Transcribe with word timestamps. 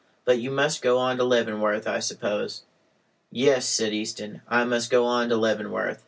"But 0.25 0.39
you 0.39 0.49
must 0.49 0.81
go 0.81 0.97
on 0.97 1.17
to 1.17 1.23
Leavenworth, 1.23 1.87
I 1.87 1.99
suppose?" 1.99 2.63
"Yes," 3.31 3.67
said 3.67 3.93
Easton, 3.93 4.41
"I 4.47 4.63
must 4.63 4.89
go 4.89 5.05
on 5.05 5.29
to 5.29 5.37
Leavenworth." 5.37 5.99